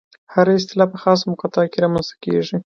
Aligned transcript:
هره 0.33 0.51
اصطلاح 0.59 0.87
په 0.93 0.97
خاصه 1.03 1.25
مقطع 1.31 1.65
کې 1.71 1.81
رامنځته 1.83 2.15
کېږي. 2.23 2.55